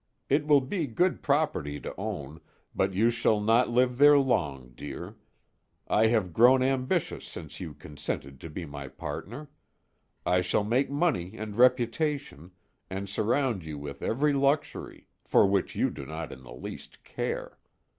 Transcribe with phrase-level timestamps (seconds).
[0.29, 2.41] It will be good property to own,
[2.73, 5.15] but you shall not live there long, dear.
[5.87, 9.51] I have grown ambitious since you consented to be my partner.
[10.25, 12.49] I shall make money and reputation,
[12.89, 17.59] and surround you with every luxury for which you do not in the least care.